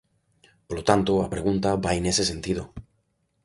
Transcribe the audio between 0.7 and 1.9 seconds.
tanto, a pregunta